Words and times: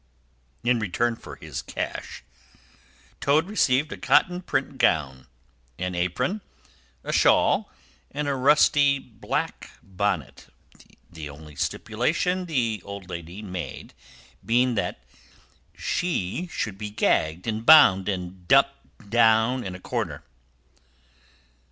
In 0.63 0.79
return 0.79 1.15
for 1.15 1.35
his 1.35 1.61
cash, 1.61 2.23
Toad 3.19 3.45
received 3.45 3.91
a 3.91 3.97
cotton 3.97 4.41
print 4.41 4.79
gown, 4.79 5.27
an 5.77 5.93
apron, 5.93 6.41
a 7.03 7.13
shawl, 7.13 7.69
and 8.09 8.27
a 8.27 8.33
rusty 8.33 8.97
black 8.97 9.69
bonnet; 9.83 10.47
the 11.11 11.29
only 11.29 11.55
stipulation 11.55 12.47
the 12.47 12.81
old 12.83 13.09
lady 13.11 13.43
made 13.43 13.93
being 14.43 14.73
that 14.73 15.03
she 15.77 16.47
should 16.51 16.79
be 16.79 16.89
gagged 16.89 17.45
and 17.45 17.63
bound 17.63 18.09
and 18.09 18.47
dumped 18.47 19.07
down 19.11 19.63
in 19.63 19.75
a 19.75 19.79
corner. 19.79 20.23